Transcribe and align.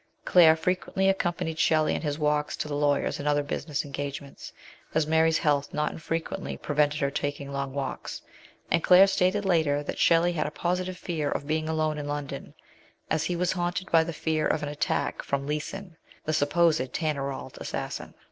Claire 0.25 0.55
frequently 0.55 1.07
accompanied 1.07 1.59
Shelley 1.59 1.93
in 1.93 2.01
his 2.01 2.17
walks 2.17 2.57
to 2.57 2.67
the 2.67 2.73
lawyers 2.75 3.19
and 3.19 3.27
other 3.27 3.43
business 3.43 3.85
engagements, 3.85 4.51
as 4.95 5.05
Mary's 5.05 5.37
health 5.37 5.75
not 5.75 5.91
infrequently 5.91 6.57
pre 6.57 6.75
vented 6.75 6.99
her 7.01 7.11
taking 7.11 7.51
long 7.53 7.71
walks, 7.71 8.23
and 8.71 8.83
Claire 8.83 9.05
stated 9.05 9.45
later 9.45 9.83
that 9.83 9.99
Shelley 9.99 10.33
had 10.33 10.47
a 10.47 10.49
positive 10.49 10.97
fear 10.97 11.29
of 11.29 11.45
being 11.45 11.69
alone 11.69 11.99
in 11.99 12.07
London, 12.07 12.55
as 13.11 13.25
he 13.25 13.35
was 13.35 13.51
haunted 13.51 13.91
by 13.91 14.03
the 14.03 14.11
fear 14.11 14.47
of 14.47 14.63
an 14.63 14.69
attack 14.69 15.21
from 15.21 15.45
Leeson, 15.45 15.95
the 16.25 16.33
supposed 16.33 16.91
Tanyrallt 16.93 17.59
assassin. 17.59 18.15